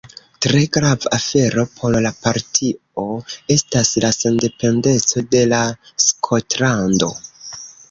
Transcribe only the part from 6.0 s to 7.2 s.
Skotlando.